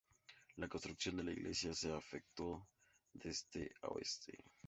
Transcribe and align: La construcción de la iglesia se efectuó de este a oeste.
La 0.57 0.67
construcción 0.67 1.17
de 1.17 1.23
la 1.25 1.31
iglesia 1.31 1.75
se 1.75 1.95
efectuó 1.95 2.67
de 3.13 3.29
este 3.29 3.71
a 3.83 3.89
oeste. 3.89 4.43